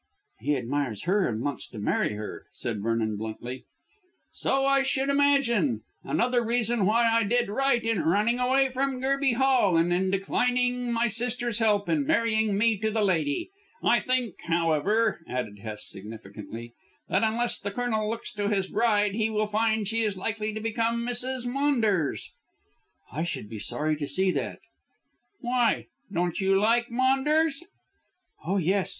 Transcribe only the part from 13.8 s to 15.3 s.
I think, however,"